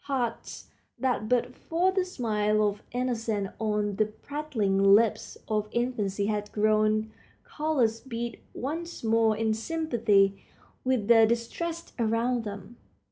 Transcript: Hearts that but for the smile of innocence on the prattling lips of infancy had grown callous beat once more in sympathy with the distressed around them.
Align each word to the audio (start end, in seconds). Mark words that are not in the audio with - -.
Hearts 0.05 0.71
that 0.97 1.29
but 1.29 1.53
for 1.55 1.91
the 1.91 2.05
smile 2.05 2.63
of 2.67 2.81
innocence 2.91 3.49
on 3.59 3.97
the 3.97 4.07
prattling 4.07 4.95
lips 4.95 5.37
of 5.47 5.67
infancy 5.71 6.25
had 6.25 6.51
grown 6.51 7.11
callous 7.55 7.99
beat 7.99 8.39
once 8.55 9.03
more 9.03 9.37
in 9.37 9.53
sympathy 9.53 10.41
with 10.83 11.07
the 11.07 11.27
distressed 11.27 11.93
around 11.99 12.45
them. 12.45 12.77